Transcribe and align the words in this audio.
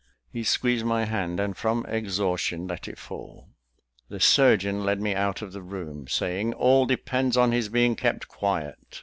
He 0.33 0.43
squeezed 0.43 0.83
my 0.83 1.05
hand, 1.05 1.39
and 1.39 1.55
from 1.55 1.85
exhaustion 1.87 2.65
let 2.65 2.87
it 2.87 2.97
fall. 2.97 3.49
The 4.09 4.19
surgeon 4.19 4.83
led 4.83 4.99
me 4.99 5.13
out 5.13 5.43
of 5.43 5.51
the 5.53 5.61
room, 5.61 6.07
saying, 6.07 6.53
"All 6.55 6.87
depends 6.87 7.37
on 7.37 7.51
his 7.51 7.69
being 7.69 7.95
kept 7.95 8.27
quiet." 8.27 8.99